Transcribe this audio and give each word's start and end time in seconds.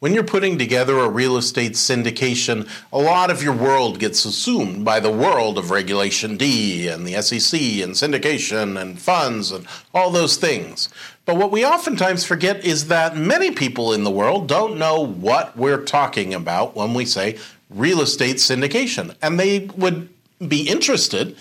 When 0.00 0.12
you're 0.12 0.24
putting 0.24 0.58
together 0.58 0.98
a 0.98 1.08
real 1.08 1.36
estate 1.36 1.72
syndication, 1.72 2.68
a 2.92 2.98
lot 2.98 3.30
of 3.30 3.42
your 3.42 3.54
world 3.54 3.98
gets 3.98 4.24
assumed 4.24 4.84
by 4.84 5.00
the 5.00 5.10
world 5.10 5.56
of 5.56 5.70
Regulation 5.70 6.36
D 6.36 6.88
and 6.88 7.06
the 7.06 7.22
SEC 7.22 7.58
and 7.60 7.94
syndication 7.94 8.80
and 8.80 8.98
funds 8.98 9.50
and 9.50 9.66
all 9.94 10.10
those 10.10 10.36
things. 10.36 10.88
But 11.24 11.36
what 11.36 11.50
we 11.50 11.64
oftentimes 11.64 12.24
forget 12.24 12.64
is 12.64 12.88
that 12.88 13.16
many 13.16 13.50
people 13.50 13.92
in 13.92 14.04
the 14.04 14.10
world 14.10 14.46
don't 14.46 14.78
know 14.78 15.00
what 15.00 15.56
we're 15.56 15.82
talking 15.82 16.34
about 16.34 16.76
when 16.76 16.92
we 16.92 17.06
say 17.06 17.38
real 17.70 18.00
estate 18.00 18.36
syndication. 18.36 19.14
And 19.22 19.40
they 19.40 19.70
would 19.76 20.08
be 20.46 20.68
interested, 20.68 21.36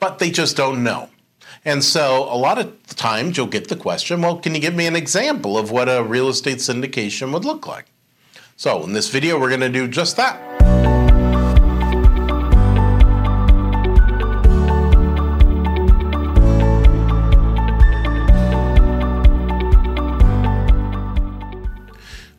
but 0.00 0.18
they 0.18 0.30
just 0.30 0.56
don't 0.56 0.82
know. 0.82 1.08
And 1.64 1.84
so 1.84 2.24
a 2.32 2.36
lot 2.36 2.58
of 2.58 2.74
times 2.96 3.36
you'll 3.36 3.46
get 3.46 3.68
the 3.68 3.76
question, 3.76 4.22
well, 4.22 4.38
can 4.38 4.54
you 4.54 4.60
give 4.60 4.74
me 4.74 4.86
an 4.86 4.96
example 4.96 5.58
of 5.58 5.70
what 5.70 5.88
a 5.88 6.02
real 6.02 6.28
estate 6.28 6.58
syndication 6.58 7.32
would 7.32 7.44
look 7.44 7.66
like? 7.66 7.86
So 8.60 8.82
in 8.82 8.92
this 8.92 9.08
video, 9.08 9.38
we're 9.38 9.50
going 9.50 9.60
to 9.60 9.68
do 9.68 9.86
just 9.86 10.16
that. 10.16 10.36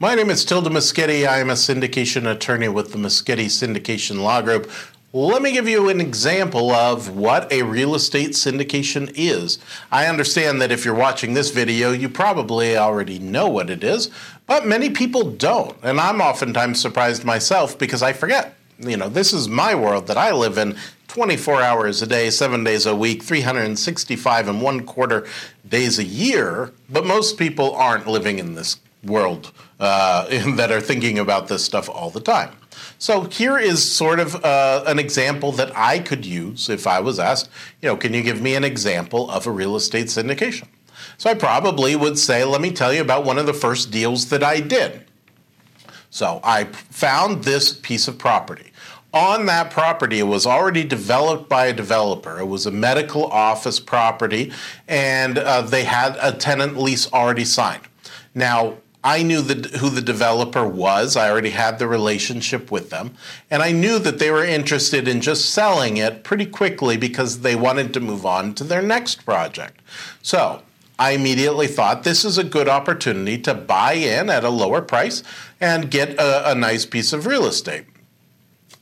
My 0.00 0.14
name 0.14 0.30
is 0.30 0.42
Tilda 0.46 0.70
Moschetti. 0.70 1.28
I 1.28 1.40
am 1.40 1.50
a 1.50 1.52
syndication 1.52 2.30
attorney 2.34 2.68
with 2.68 2.92
the 2.92 2.98
Moschetti 2.98 3.50
Syndication 3.50 4.22
Law 4.22 4.40
Group. 4.40 4.70
Let 5.12 5.40
me 5.40 5.52
give 5.52 5.68
you 5.68 5.88
an 5.88 6.00
example 6.00 6.72
of 6.72 7.16
what 7.16 7.50
a 7.52 7.62
real 7.62 7.94
estate 7.94 8.30
syndication 8.30 9.12
is. 9.14 9.60
I 9.92 10.08
understand 10.08 10.60
that 10.60 10.72
if 10.72 10.84
you're 10.84 10.94
watching 10.94 11.32
this 11.32 11.50
video, 11.50 11.92
you 11.92 12.08
probably 12.08 12.76
already 12.76 13.20
know 13.20 13.48
what 13.48 13.70
it 13.70 13.84
is, 13.84 14.10
but 14.46 14.66
many 14.66 14.90
people 14.90 15.30
don't. 15.30 15.76
And 15.82 16.00
I'm 16.00 16.20
oftentimes 16.20 16.80
surprised 16.80 17.24
myself 17.24 17.78
because 17.78 18.02
I 18.02 18.12
forget. 18.12 18.56
You 18.80 18.96
know, 18.96 19.08
this 19.08 19.32
is 19.32 19.48
my 19.48 19.76
world 19.76 20.08
that 20.08 20.18
I 20.18 20.32
live 20.32 20.58
in 20.58 20.76
24 21.06 21.62
hours 21.62 22.02
a 22.02 22.06
day, 22.06 22.28
seven 22.28 22.64
days 22.64 22.84
a 22.84 22.94
week, 22.94 23.22
365 23.22 24.48
and 24.48 24.60
one 24.60 24.84
quarter 24.84 25.24
days 25.66 26.00
a 26.00 26.04
year, 26.04 26.72
but 26.90 27.06
most 27.06 27.38
people 27.38 27.74
aren't 27.76 28.08
living 28.08 28.40
in 28.40 28.56
this 28.56 28.80
world 29.04 29.52
uh, 29.78 30.26
that 30.56 30.72
are 30.72 30.80
thinking 30.80 31.20
about 31.20 31.46
this 31.46 31.64
stuff 31.64 31.88
all 31.88 32.10
the 32.10 32.20
time. 32.20 32.50
So 32.98 33.22
here 33.24 33.58
is 33.58 33.82
sort 33.82 34.20
of 34.20 34.44
uh, 34.44 34.84
an 34.86 34.98
example 34.98 35.52
that 35.52 35.76
I 35.76 35.98
could 35.98 36.24
use 36.24 36.68
if 36.68 36.86
I 36.86 37.00
was 37.00 37.18
asked, 37.18 37.50
you 37.82 37.88
know, 37.88 37.96
can 37.96 38.14
you 38.14 38.22
give 38.22 38.40
me 38.40 38.54
an 38.54 38.64
example 38.64 39.30
of 39.30 39.46
a 39.46 39.50
real 39.50 39.76
estate 39.76 40.06
syndication? 40.06 40.68
So 41.18 41.30
I 41.30 41.34
probably 41.34 41.96
would 41.96 42.18
say, 42.18 42.44
let 42.44 42.60
me 42.60 42.70
tell 42.70 42.92
you 42.92 43.00
about 43.00 43.24
one 43.24 43.38
of 43.38 43.46
the 43.46 43.54
first 43.54 43.90
deals 43.90 44.28
that 44.30 44.42
I 44.42 44.60
did. 44.60 45.04
So 46.10 46.40
I 46.42 46.64
found 46.64 47.44
this 47.44 47.74
piece 47.74 48.08
of 48.08 48.18
property. 48.18 48.72
On 49.12 49.46
that 49.46 49.70
property, 49.70 50.18
it 50.18 50.24
was 50.24 50.46
already 50.46 50.84
developed 50.84 51.48
by 51.48 51.66
a 51.66 51.72
developer. 51.72 52.38
It 52.38 52.46
was 52.46 52.66
a 52.66 52.70
medical 52.70 53.26
office 53.26 53.80
property, 53.80 54.52
and 54.88 55.38
uh, 55.38 55.62
they 55.62 55.84
had 55.84 56.18
a 56.20 56.32
tenant 56.32 56.76
lease 56.76 57.10
already 57.12 57.44
signed. 57.44 57.84
Now, 58.34 58.76
I 59.06 59.22
knew 59.22 59.40
the, 59.40 59.78
who 59.78 59.88
the 59.88 60.02
developer 60.02 60.66
was. 60.66 61.16
I 61.16 61.30
already 61.30 61.50
had 61.50 61.78
the 61.78 61.86
relationship 61.86 62.72
with 62.72 62.90
them. 62.90 63.14
And 63.48 63.62
I 63.62 63.70
knew 63.70 64.00
that 64.00 64.18
they 64.18 64.32
were 64.32 64.44
interested 64.44 65.06
in 65.06 65.20
just 65.20 65.50
selling 65.50 65.96
it 65.96 66.24
pretty 66.24 66.44
quickly 66.44 66.96
because 66.96 67.42
they 67.42 67.54
wanted 67.54 67.94
to 67.94 68.00
move 68.00 68.26
on 68.26 68.52
to 68.54 68.64
their 68.64 68.82
next 68.82 69.24
project. 69.24 69.80
So 70.22 70.60
I 70.98 71.12
immediately 71.12 71.68
thought 71.68 72.02
this 72.02 72.24
is 72.24 72.36
a 72.36 72.42
good 72.42 72.68
opportunity 72.68 73.38
to 73.42 73.54
buy 73.54 73.92
in 73.92 74.28
at 74.28 74.42
a 74.42 74.50
lower 74.50 74.82
price 74.82 75.22
and 75.60 75.88
get 75.88 76.18
a, 76.18 76.50
a 76.50 76.54
nice 76.56 76.84
piece 76.84 77.12
of 77.12 77.26
real 77.26 77.46
estate. 77.46 77.84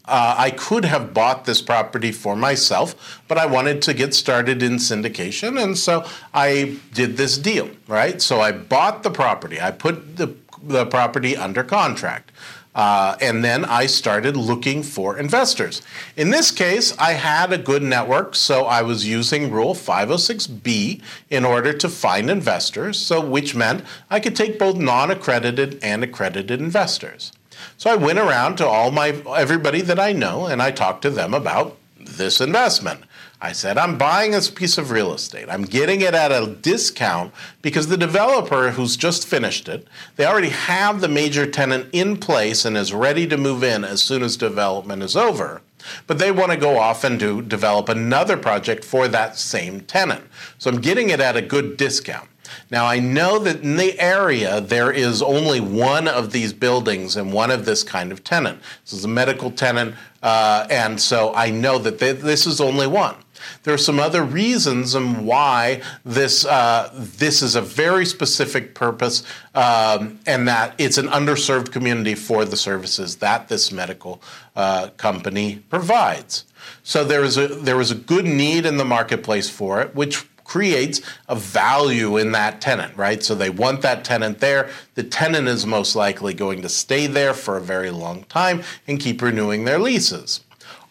Uh, 0.06 0.34
I 0.36 0.50
could 0.50 0.84
have 0.84 1.14
bought 1.14 1.46
this 1.46 1.62
property 1.62 2.12
for 2.12 2.36
myself, 2.36 3.22
but 3.26 3.38
I 3.38 3.46
wanted 3.46 3.80
to 3.82 3.94
get 3.94 4.14
started 4.14 4.62
in 4.62 4.74
syndication, 4.74 5.62
and 5.62 5.78
so 5.78 6.04
I 6.34 6.76
did 6.92 7.16
this 7.16 7.38
deal, 7.38 7.70
right? 7.88 8.20
So 8.20 8.40
I 8.40 8.52
bought 8.52 9.02
the 9.02 9.10
property, 9.10 9.60
I 9.60 9.70
put 9.70 10.16
the, 10.16 10.34
the 10.62 10.84
property 10.84 11.36
under 11.36 11.64
contract. 11.64 12.32
Uh, 12.74 13.16
and 13.20 13.44
then 13.44 13.64
I 13.64 13.86
started 13.86 14.36
looking 14.36 14.82
for 14.82 15.16
investors. 15.16 15.80
In 16.16 16.30
this 16.30 16.50
case, 16.50 16.96
I 16.98 17.12
had 17.12 17.52
a 17.52 17.58
good 17.58 17.84
network, 17.84 18.34
so 18.34 18.64
I 18.64 18.82
was 18.82 19.06
using 19.06 19.52
Rule 19.52 19.74
506B 19.74 21.00
in 21.30 21.44
order 21.44 21.72
to 21.72 21.88
find 21.88 22.28
investors, 22.28 22.98
so 22.98 23.24
which 23.24 23.54
meant 23.54 23.84
I 24.10 24.18
could 24.18 24.34
take 24.34 24.58
both 24.58 24.76
non-accredited 24.76 25.78
and 25.84 26.02
accredited 26.02 26.60
investors. 26.60 27.32
So 27.76 27.90
I 27.90 27.96
went 27.96 28.18
around 28.18 28.56
to 28.56 28.66
all 28.66 28.90
my 28.90 29.08
everybody 29.36 29.80
that 29.82 29.98
I 29.98 30.12
know 30.12 30.46
and 30.46 30.62
I 30.62 30.70
talked 30.70 31.02
to 31.02 31.10
them 31.10 31.34
about 31.34 31.76
this 31.98 32.40
investment. 32.40 33.04
I 33.40 33.52
said, 33.52 33.76
I'm 33.76 33.98
buying 33.98 34.30
this 34.30 34.48
piece 34.48 34.78
of 34.78 34.90
real 34.90 35.12
estate. 35.12 35.50
I'm 35.50 35.64
getting 35.64 36.00
it 36.00 36.14
at 36.14 36.32
a 36.32 36.46
discount 36.46 37.34
because 37.60 37.88
the 37.88 37.96
developer 37.96 38.70
who's 38.70 38.96
just 38.96 39.26
finished 39.26 39.68
it, 39.68 39.86
they 40.16 40.24
already 40.24 40.48
have 40.48 41.00
the 41.00 41.08
major 41.08 41.44
tenant 41.44 41.88
in 41.92 42.16
place 42.16 42.64
and 42.64 42.76
is 42.76 42.94
ready 42.94 43.26
to 43.26 43.36
move 43.36 43.62
in 43.62 43.84
as 43.84 44.02
soon 44.02 44.22
as 44.22 44.38
development 44.38 45.02
is 45.02 45.14
over. 45.14 45.60
But 46.06 46.18
they 46.18 46.30
want 46.30 46.52
to 46.52 46.56
go 46.56 46.78
off 46.78 47.04
and 47.04 47.18
do 47.18 47.42
develop 47.42 47.90
another 47.90 48.38
project 48.38 48.82
for 48.82 49.08
that 49.08 49.36
same 49.36 49.80
tenant. 49.82 50.24
So 50.56 50.70
I'm 50.70 50.80
getting 50.80 51.10
it 51.10 51.20
at 51.20 51.36
a 51.36 51.42
good 51.42 51.76
discount. 51.76 52.28
Now, 52.70 52.86
I 52.86 52.98
know 52.98 53.38
that 53.38 53.62
in 53.62 53.76
the 53.76 53.98
area 54.00 54.60
there 54.60 54.90
is 54.90 55.22
only 55.22 55.60
one 55.60 56.08
of 56.08 56.32
these 56.32 56.52
buildings 56.52 57.16
and 57.16 57.32
one 57.32 57.50
of 57.50 57.64
this 57.64 57.82
kind 57.82 58.12
of 58.12 58.24
tenant. 58.24 58.60
This 58.84 58.92
is 58.92 59.04
a 59.04 59.08
medical 59.08 59.50
tenant, 59.50 59.94
uh, 60.22 60.66
and 60.70 61.00
so 61.00 61.34
I 61.34 61.50
know 61.50 61.78
that 61.78 61.98
they, 61.98 62.12
this 62.12 62.46
is 62.46 62.60
only 62.60 62.86
one. 62.86 63.16
There 63.62 63.74
are 63.74 63.78
some 63.78 63.98
other 63.98 64.22
reasons 64.22 64.94
and 64.94 65.26
why 65.26 65.82
this 66.04 66.44
uh, 66.44 66.90
this 66.94 67.42
is 67.42 67.56
a 67.56 67.60
very 67.60 68.06
specific 68.06 68.74
purpose, 68.74 69.22
um, 69.54 70.18
and 70.26 70.48
that 70.48 70.74
it's 70.78 70.98
an 70.98 71.08
underserved 71.08 71.72
community 71.72 72.14
for 72.14 72.44
the 72.44 72.56
services 72.56 73.16
that 73.16 73.48
this 73.48 73.72
medical 73.72 74.22
uh, 74.56 74.88
company 74.96 75.62
provides. 75.68 76.44
So 76.82 77.04
there 77.04 77.24
is 77.24 77.36
a 77.36 77.48
there 77.48 77.76
was 77.76 77.90
a 77.90 77.94
good 77.94 78.24
need 78.24 78.66
in 78.66 78.76
the 78.76 78.84
marketplace 78.84 79.50
for 79.50 79.82
it, 79.82 79.94
which 79.94 80.26
creates 80.44 81.00
a 81.28 81.34
value 81.34 82.16
in 82.16 82.32
that 82.32 82.60
tenant, 82.60 82.96
right? 82.96 83.22
So 83.22 83.34
they 83.34 83.50
want 83.50 83.82
that 83.82 84.04
tenant 84.04 84.38
there. 84.40 84.70
The 84.94 85.02
tenant 85.02 85.48
is 85.48 85.66
most 85.66 85.96
likely 85.96 86.34
going 86.34 86.62
to 86.62 86.68
stay 86.68 87.06
there 87.06 87.34
for 87.34 87.56
a 87.56 87.60
very 87.60 87.90
long 87.90 88.24
time 88.24 88.62
and 88.86 89.00
keep 89.00 89.20
renewing 89.22 89.64
their 89.64 89.78
leases. 89.78 90.40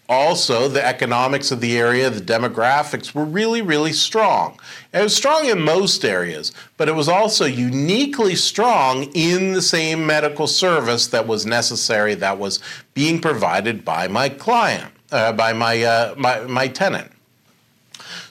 Also, 0.10 0.68
the 0.68 0.86
economics 0.86 1.50
of 1.50 1.62
the 1.62 1.78
area, 1.78 2.10
the 2.10 2.20
demographics 2.20 3.16
were 3.16 3.24
really, 3.24 3.62
really 3.62 3.94
strong. 3.94 4.60
It 4.94 5.02
was 5.02 5.16
strong 5.16 5.46
in 5.46 5.62
most 5.62 6.04
areas, 6.04 6.52
but 6.76 6.90
it 6.90 6.96
was 6.96 7.08
also 7.08 7.46
uniquely 7.46 8.36
strong 8.36 9.04
in 9.14 9.54
the 9.54 9.62
same 9.62 10.06
medical 10.06 10.46
service 10.46 11.08
that 11.08 11.26
was 11.26 11.46
necessary, 11.46 12.16
that 12.16 12.38
was 12.38 12.60
being 12.94 13.22
provided 13.22 13.86
by 13.86 14.10
my 14.10 14.28
client, 14.28 14.92
uh, 15.14 15.32
by 15.32 15.54
my, 15.54 15.82
uh, 15.82 16.16
my, 16.18 16.42
my 16.42 16.68
tenant. 16.68 17.13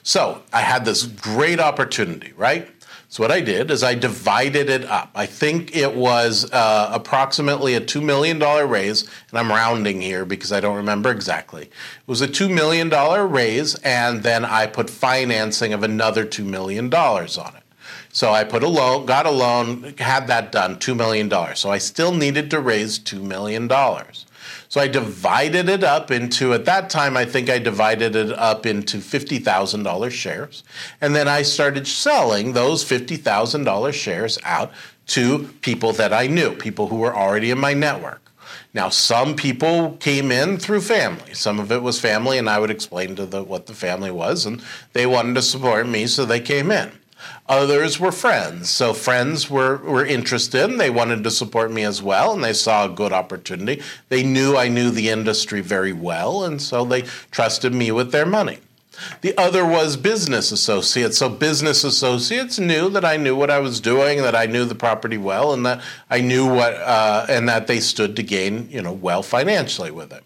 So 0.03 0.43
I 0.53 0.61
had 0.61 0.85
this 0.85 1.05
great 1.05 1.61
opportunity, 1.61 2.33
right? 2.37 2.69
So 3.13 3.23
what 3.23 3.31
I 3.31 3.43
did 3.43 3.71
is 3.71 3.83
I 3.83 3.95
divided 3.95 4.71
it 4.71 4.87
up. 4.87 5.11
I 5.15 5.27
think 5.27 5.77
it 5.77 5.95
was 5.95 6.51
uh, 6.51 6.89
approximately 6.95 7.75
a 7.75 7.81
$2 7.81 8.03
million 8.03 8.39
raise, 8.71 9.03
and 9.03 9.39
I'm 9.39 9.51
rounding 9.51 10.01
here 10.01 10.25
because 10.25 10.51
I 10.51 10.61
don't 10.61 10.77
remember 10.77 11.11
exactly. 11.11 11.65
It 11.65 11.71
was 12.07 12.23
a 12.23 12.27
$2 12.27 12.51
million 12.51 12.89
raise, 13.31 13.75
and 13.77 14.23
then 14.23 14.47
I 14.47 14.67
put 14.67 14.89
financing 14.89 15.75
of 15.75 15.83
another 15.83 16.25
$2 16.25 16.43
million 16.43 16.93
on 16.93 17.55
it. 17.55 17.63
So 18.15 18.33
I 18.33 18.45
put 18.45 18.63
a 18.63 18.69
loan, 18.69 19.05
got 19.05 19.27
a 19.27 19.31
loan, 19.31 19.95
had 19.99 20.27
that 20.29 20.51
done, 20.51 20.77
$2 20.77 20.97
million. 20.97 21.31
So 21.55 21.71
I 21.71 21.77
still 21.77 22.15
needed 22.15 22.51
to 22.53 22.61
raise 22.61 22.99
$2 22.99 23.23
million. 23.23 23.69
So 24.73 24.81
I 24.81 24.89
divided 24.89 25.69
it 25.69 25.85
up 25.85 26.11
into, 26.11 26.55
at 26.55 26.65
that 26.65 26.89
time, 26.89 27.15
I 27.15 27.27
think 27.27 27.51
I 27.51 27.59
divided 27.59 28.17
it 28.17 28.33
up 28.33 28.65
into 28.65 28.97
$50,000 28.97 30.11
shares. 30.11 30.65
And 31.03 31.15
then 31.15 31.29
I 31.29 31.43
started 31.43 31.87
selling 31.87 32.55
those 32.55 32.83
$50,000 32.83 33.93
shares 33.93 34.39
out 34.45 34.73
to 35.09 35.51
people 35.61 35.93
that 35.93 36.15
I 36.15 36.27
knew, 36.27 36.55
people 36.55 36.89
who 36.89 36.97
were 36.97 37.15
already 37.15 37.51
in 37.51 37.59
my 37.59 37.75
network. 37.75 38.23
Now, 38.73 38.89
some 38.89 39.37
people 39.37 39.99
came 40.01 40.33
in 40.33 40.57
through 40.57 40.81
family. 40.81 41.35
Some 41.35 41.61
of 41.61 41.71
it 41.71 41.83
was 41.83 42.01
family, 42.01 42.39
and 42.39 42.49
I 42.49 42.59
would 42.59 42.71
explain 42.71 43.15
to 43.17 43.27
them 43.27 43.49
what 43.49 43.67
the 43.67 43.75
family 43.75 44.11
was, 44.11 44.47
and 44.47 44.63
they 44.95 45.05
wanted 45.05 45.35
to 45.35 45.43
support 45.43 45.87
me, 45.87 46.07
so 46.07 46.25
they 46.25 46.41
came 46.41 46.71
in. 46.71 46.91
Others 47.49 48.01
were 48.01 48.13
friends. 48.13 48.71
So 48.71 48.95
friends 48.95 49.51
were, 49.51 49.77
were 49.79 50.05
interested 50.05 50.63
they 50.79 50.91
wanted 50.91 51.25
to 51.25 51.31
support 51.31 51.71
me 51.71 51.83
as 51.83 52.03
well, 52.03 52.33
and 52.33 52.43
they 52.43 52.53
saw 52.53 52.85
a 52.85 52.89
good 52.89 53.13
opportunity. 53.13 53.83
They 54.09 54.23
knew 54.23 54.57
I 54.57 54.69
knew 54.69 54.91
the 54.91 55.09
industry 55.09 55.61
very 55.61 55.93
well, 55.93 56.45
and 56.45 56.61
so 56.61 56.85
they 56.85 57.03
trusted 57.31 57.75
me 57.75 57.91
with 57.91 58.13
their 58.13 58.27
money. 58.27 58.59
The 59.23 59.37
other 59.39 59.65
was 59.65 59.97
business 59.97 60.53
associates. 60.53 61.19
So 61.19 61.29
business 61.29 61.83
associates 61.83 62.59
knew 62.59 62.91
that 62.91 63.05
I 63.05 63.17
knew 63.17 63.35
what 63.35 63.51
I 63.51 63.59
was 63.59 63.81
doing, 63.81 64.19
that 64.19 64.37
I 64.37 64.47
knew 64.47 64.65
the 64.65 64.75
property 64.75 65.19
well, 65.19 65.53
and 65.53 65.65
that 65.67 65.83
I 66.11 66.21
knew 66.21 66.47
what, 66.47 66.75
uh, 66.75 67.27
and 67.29 67.49
that 67.49 67.67
they 67.67 67.81
stood 67.81 68.17
to 68.17 68.23
gain, 68.23 68.69
you 68.71 68.83
know, 68.83 68.93
well 68.93 69.23
financially 69.23 69.91
with 69.91 70.13
it. 70.13 70.25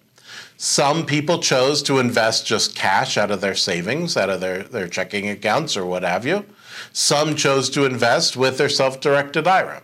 Some 0.57 1.05
people 1.05 1.39
chose 1.39 1.83
to 1.83 1.99
invest 1.99 2.47
just 2.47 2.75
cash 2.75 3.19
out 3.19 3.31
of 3.31 3.41
their 3.41 3.55
savings, 3.55 4.17
out 4.17 4.31
of 4.31 4.41
their, 4.41 4.63
their 4.63 4.89
checking 4.89 5.29
accounts 5.29 5.77
or 5.77 5.85
what 5.85 6.03
have 6.03 6.25
you. 6.25 6.45
Some 6.93 7.37
chose 7.37 7.69
to 7.71 7.85
invest 7.85 8.37
with 8.37 8.59
their 8.59 8.69
self 8.69 9.01
directed 9.01 9.47
IRA. 9.47 9.83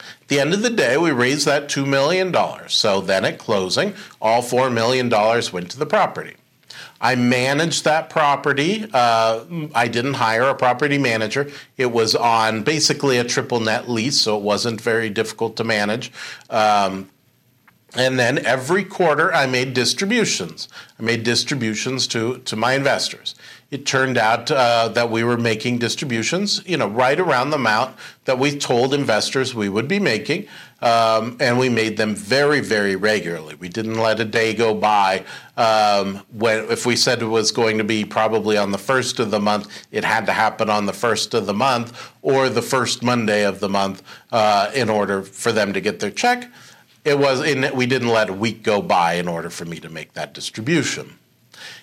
At 0.00 0.28
the 0.28 0.40
end 0.40 0.52
of 0.52 0.62
the 0.62 0.70
day, 0.70 0.98
we 0.98 1.10
raised 1.10 1.46
that 1.46 1.68
$2 1.68 1.86
million. 1.86 2.34
So 2.68 3.00
then 3.00 3.24
at 3.24 3.38
closing, 3.38 3.94
all 4.20 4.42
$4 4.42 4.72
million 4.72 5.08
went 5.08 5.70
to 5.70 5.78
the 5.78 5.86
property. 5.86 6.34
I 7.00 7.14
managed 7.14 7.84
that 7.84 8.10
property. 8.10 8.84
Uh, 8.92 9.44
I 9.74 9.88
didn't 9.88 10.14
hire 10.14 10.42
a 10.42 10.54
property 10.54 10.98
manager. 10.98 11.50
It 11.76 11.92
was 11.92 12.14
on 12.14 12.62
basically 12.62 13.18
a 13.18 13.24
triple 13.24 13.60
net 13.60 13.88
lease, 13.88 14.20
so 14.20 14.36
it 14.36 14.42
wasn't 14.42 14.80
very 14.80 15.08
difficult 15.08 15.56
to 15.56 15.64
manage. 15.64 16.12
Um, 16.50 17.08
and 17.94 18.18
then 18.18 18.44
every 18.44 18.84
quarter, 18.84 19.32
I 19.32 19.46
made 19.46 19.72
distributions. 19.72 20.68
I 21.00 21.02
made 21.02 21.22
distributions 21.22 22.06
to, 22.08 22.38
to 22.38 22.54
my 22.54 22.74
investors. 22.74 23.34
It 23.70 23.86
turned 23.86 24.18
out 24.18 24.50
uh, 24.50 24.88
that 24.88 25.10
we 25.10 25.24
were 25.24 25.38
making 25.38 25.78
distributions, 25.78 26.62
you 26.66 26.76
know, 26.76 26.88
right 26.88 27.18
around 27.18 27.50
the 27.50 27.56
amount 27.56 27.96
that 28.26 28.38
we 28.38 28.58
told 28.58 28.92
investors 28.92 29.54
we 29.54 29.70
would 29.70 29.88
be 29.88 29.98
making, 29.98 30.48
um, 30.82 31.36
and 31.40 31.58
we 31.58 31.70
made 31.70 31.96
them 31.96 32.14
very, 32.14 32.60
very 32.60 32.94
regularly. 32.94 33.54
We 33.54 33.70
didn't 33.70 33.98
let 33.98 34.20
a 34.20 34.24
day 34.24 34.52
go 34.52 34.74
by 34.74 35.24
um, 35.56 36.16
when, 36.32 36.70
if 36.70 36.84
we 36.84 36.94
said 36.94 37.22
it 37.22 37.26
was 37.26 37.52
going 37.52 37.78
to 37.78 37.84
be 37.84 38.04
probably 38.04 38.58
on 38.58 38.70
the 38.70 38.78
first 38.78 39.18
of 39.18 39.30
the 39.30 39.40
month, 39.40 39.86
it 39.92 40.04
had 40.04 40.26
to 40.26 40.32
happen 40.32 40.68
on 40.68 40.84
the 40.86 40.92
first 40.92 41.32
of 41.32 41.46
the 41.46 41.54
month 41.54 42.10
or 42.20 42.50
the 42.50 42.62
first 42.62 43.02
Monday 43.02 43.44
of 43.44 43.60
the 43.60 43.68
month 43.68 44.02
uh, 44.30 44.70
in 44.74 44.90
order 44.90 45.22
for 45.22 45.52
them 45.52 45.72
to 45.72 45.80
get 45.80 46.00
their 46.00 46.10
check 46.10 46.50
it 47.08 47.18
was 47.18 47.44
in, 47.44 47.62
that 47.62 47.74
we 47.74 47.86
didn't 47.86 48.08
let 48.08 48.28
a 48.28 48.32
week 48.32 48.62
go 48.62 48.80
by 48.82 49.14
in 49.14 49.28
order 49.28 49.50
for 49.50 49.64
me 49.64 49.80
to 49.80 49.88
make 49.88 50.12
that 50.12 50.34
distribution. 50.34 51.18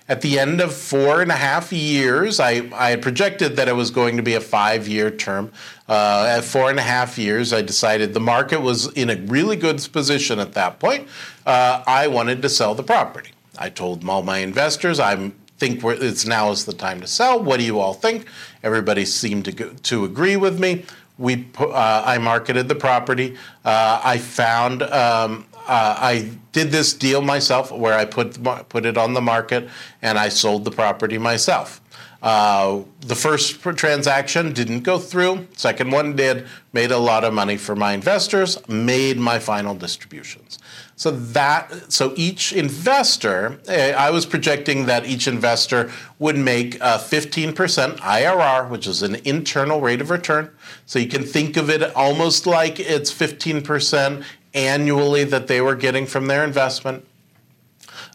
At 0.07 0.21
the 0.21 0.37
end 0.37 0.61
of 0.61 0.73
four 0.73 1.21
and 1.21 1.31
a 1.31 1.35
half 1.35 1.73
years, 1.73 2.39
I, 2.39 2.69
I 2.73 2.91
had 2.91 3.01
projected 3.01 3.55
that 3.55 3.67
it 3.67 3.75
was 3.75 3.89
going 3.89 4.17
to 4.17 4.23
be 4.23 4.35
a 4.35 4.41
five 4.41 4.87
year 4.87 5.09
term. 5.09 5.51
Uh, 5.89 6.25
at 6.37 6.43
four 6.43 6.69
and 6.69 6.77
a 6.77 6.83
half 6.83 7.17
years, 7.17 7.51
I 7.51 7.63
decided 7.63 8.13
the 8.13 8.19
market 8.19 8.61
was 8.61 8.91
in 8.93 9.09
a 9.09 9.15
really 9.15 9.55
good 9.55 9.87
position 9.91 10.39
at 10.39 10.53
that 10.53 10.79
point. 10.79 11.07
Uh, 11.45 11.83
I 11.87 12.07
wanted 12.07 12.43
to 12.43 12.49
sell 12.49 12.75
the 12.75 12.83
property. 12.83 13.31
I 13.57 13.69
told 13.69 14.07
all 14.07 14.21
my 14.21 14.39
investors, 14.39 14.99
I 14.99 15.31
think 15.57 15.83
it's 15.83 16.25
now 16.25 16.51
is 16.51 16.65
the 16.65 16.73
time 16.73 17.01
to 17.01 17.07
sell. 17.07 17.41
What 17.41 17.59
do 17.59 17.65
you 17.65 17.79
all 17.79 17.93
think? 17.93 18.27
Everybody 18.61 19.05
seemed 19.05 19.45
to, 19.45 19.51
go, 19.51 19.69
to 19.69 20.05
agree 20.05 20.37
with 20.37 20.59
me 20.59 20.85
we 21.17 21.47
uh, 21.57 22.03
I 22.05 22.17
marketed 22.17 22.67
the 22.67 22.75
property. 22.75 23.35
Uh, 23.63 24.01
I 24.03 24.17
found 24.17 24.83
um, 24.83 25.45
uh, 25.67 25.95
I 25.97 26.31
did 26.51 26.71
this 26.71 26.93
deal 26.93 27.21
myself 27.21 27.71
where 27.71 27.97
I 27.97 28.05
put 28.05 28.37
put 28.69 28.85
it 28.85 28.97
on 28.97 29.13
the 29.13 29.21
market 29.21 29.69
and 30.01 30.17
I 30.17 30.29
sold 30.29 30.65
the 30.65 30.71
property 30.71 31.17
myself. 31.17 31.81
Uh, 32.21 32.81
the 33.01 33.15
first 33.15 33.61
transaction 33.61 34.51
didn't 34.51 34.81
go 34.81 34.97
through. 34.97 35.47
Second 35.53 35.91
one 35.91 36.15
did. 36.15 36.47
Made 36.73 36.91
a 36.91 36.97
lot 36.97 37.23
of 37.23 37.33
money 37.33 37.55
for 37.55 37.75
my 37.75 37.93
investors. 37.93 38.57
Made 38.67 39.17
my 39.17 39.37
final 39.37 39.75
distributions. 39.75 40.57
So 40.97 41.11
that 41.11 41.91
so 41.91 42.13
each 42.15 42.53
investor, 42.53 43.59
eh, 43.67 43.91
I 43.91 44.11
was 44.11 44.25
projecting 44.25 44.85
that 44.85 45.05
each 45.05 45.27
investor 45.27 45.91
would 46.19 46.37
make 46.37 46.75
a 46.75 46.97
15% 46.97 47.53
IRR, 47.97 48.69
which 48.69 48.87
is 48.87 49.03
an 49.03 49.15
internal 49.25 49.81
rate 49.81 49.99
of 49.99 50.09
return. 50.09 50.49
So 50.85 50.99
you 50.99 51.07
can 51.07 51.23
think 51.23 51.57
of 51.57 51.69
it 51.69 51.83
almost 51.95 52.47
like 52.47 52.79
it's 52.79 53.13
15% 53.13 54.23
annually 54.53 55.25
that 55.25 55.47
they 55.47 55.59
were 55.59 55.75
getting 55.75 56.05
from 56.05 56.27
their 56.27 56.45
investment. 56.45 57.05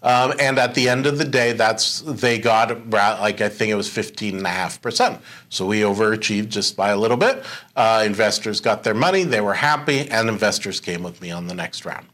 Um, 0.02 0.32
and 0.40 0.58
at 0.58 0.74
the 0.74 0.88
end 0.88 1.04
of 1.04 1.18
the 1.18 1.26
day, 1.26 1.52
that's 1.52 2.00
they 2.00 2.38
got 2.38 2.88
like 2.88 3.42
I 3.42 3.50
think 3.50 3.70
it 3.70 3.74
was 3.74 3.90
15 3.90 4.38
and 4.38 4.46
a 4.46 4.50
half 4.50 4.80
percent. 4.80 5.20
So 5.50 5.66
we 5.66 5.80
overachieved 5.80 6.48
just 6.48 6.76
by 6.76 6.90
a 6.90 6.96
little 6.96 7.18
bit. 7.18 7.44
Uh, 7.76 8.02
investors 8.06 8.60
got 8.60 8.82
their 8.84 8.94
money, 8.94 9.24
they 9.24 9.42
were 9.42 9.54
happy, 9.54 10.08
and 10.08 10.30
investors 10.30 10.80
came 10.80 11.02
with 11.02 11.20
me 11.20 11.30
on 11.30 11.46
the 11.46 11.54
next 11.54 11.84
round. 11.84 12.06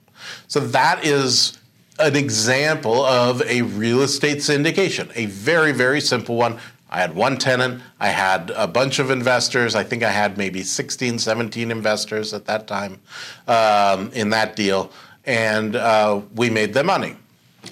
So 0.49 0.61
that 0.61 1.05
is 1.05 1.58
an 1.99 2.17
example 2.17 3.05
of 3.05 3.43
a 3.43 3.62
real 3.62 4.02
estate 4.02 4.38
syndication, 4.38 5.11
a 5.14 5.26
very, 5.26 5.73
very 5.73 6.00
simple 6.00 6.37
one. 6.37 6.58
I 6.88 7.00
had 7.00 7.14
one 7.14 7.37
tenant, 7.37 7.82
I 7.99 8.08
had 8.08 8.50
a 8.50 8.67
bunch 8.67 8.99
of 8.99 9.11
investors. 9.11 9.75
I 9.75 9.82
think 9.82 10.02
I 10.02 10.11
had 10.11 10.38
maybe 10.38 10.62
16, 10.62 11.19
17 11.19 11.70
investors 11.70 12.32
at 12.32 12.44
that 12.46 12.67
time 12.67 13.00
um, 13.49 14.11
in 14.12 14.31
that 14.31 14.55
deal, 14.55 14.93
and 15.25 15.75
uh, 15.75 16.20
we 16.34 16.49
made 16.49 16.75
the 16.75 16.84
money. 16.84 17.17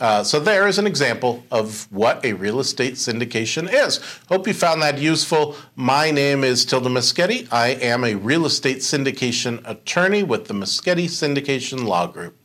Uh, 0.01 0.25
so 0.25 0.41
there 0.41 0.67
is 0.67 0.79
an 0.79 0.87
example 0.87 1.45
of 1.53 1.87
what 1.93 2.25
a 2.25 2.33
real 2.33 2.59
estate 2.59 2.95
syndication 2.95 3.73
is. 3.73 4.01
Hope 4.29 4.49
you 4.49 4.55
found 4.55 4.83
that 4.83 4.99
useful. 4.99 5.57
My 5.77 6.11
name 6.11 6.43
is 6.43 6.65
Tilda 6.65 6.89
Moschetti. 6.89 7.47
I 7.53 7.69
am 7.69 8.03
a 8.03 8.17
real 8.17 8.45
estate 8.45 8.79
syndication 8.79 9.63
attorney 9.65 10.25
with 10.25 10.49
the 10.49 10.55
Moschetti 10.55 11.05
Syndication 11.05 11.85
Law 11.85 12.09
Group. 12.09 12.37